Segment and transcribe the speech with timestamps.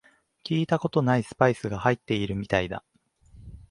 [0.43, 2.83] 聞いたことないスパイスが入ってるみたいだ